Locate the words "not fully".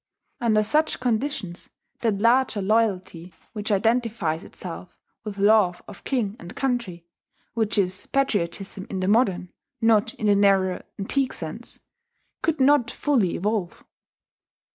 12.59-13.35